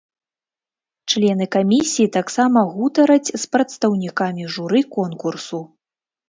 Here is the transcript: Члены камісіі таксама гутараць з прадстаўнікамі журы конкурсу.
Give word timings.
Члены 1.13 1.45
камісіі 1.55 2.07
таксама 2.15 2.63
гутараць 2.73 3.33
з 3.43 3.43
прадстаўнікамі 3.57 4.49
журы 4.57 4.81
конкурсу. 4.97 5.63